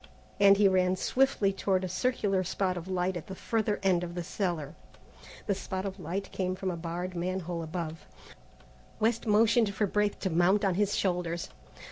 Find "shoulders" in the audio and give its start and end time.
10.97-11.49